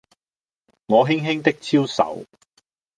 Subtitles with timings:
[0.87, 2.23] 我輕輕的招手